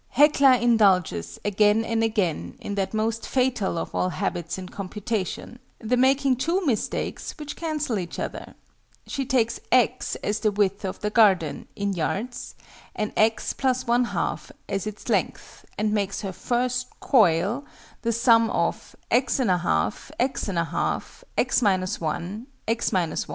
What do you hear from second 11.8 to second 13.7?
yards, and x +